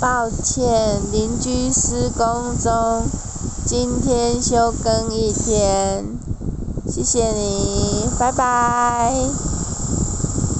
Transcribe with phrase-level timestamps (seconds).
[0.00, 3.04] 抱歉，邻居施工中，
[3.66, 6.18] 今天休更一天。
[6.86, 9.12] 谢谢你，拜拜。